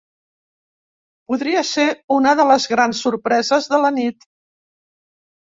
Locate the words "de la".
3.75-3.93